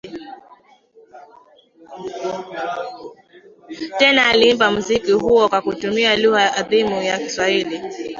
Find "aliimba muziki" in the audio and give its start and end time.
4.27-5.11